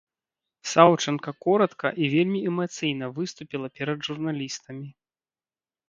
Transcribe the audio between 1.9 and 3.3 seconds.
і вельмі эмацыйна